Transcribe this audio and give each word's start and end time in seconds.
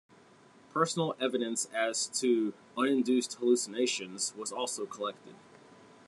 Personal 0.73 1.13
evidence 1.19 1.65
as 1.75 2.07
to 2.19 2.55
uninduced 2.75 3.35
hallucinations 3.35 4.33
was 4.35 4.51
also 4.51 4.87
collected. 4.87 5.35